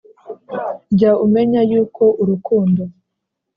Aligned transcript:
jya 0.95 1.11
umenya 1.25 1.61
yuko 1.71 2.03
urukundo 2.21 2.81